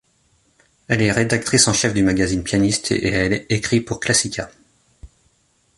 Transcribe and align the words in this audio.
Elle 0.87 1.03
est 1.03 1.11
rédactrice 1.11 1.67
en 1.67 1.73
chef 1.73 1.93
du 1.93 2.01
magazine 2.01 2.41
Pianiste 2.41 2.91
et 2.91 3.07
elle 3.09 3.45
écrit 3.49 3.81
pour 3.81 3.99
Classica. 3.99 4.49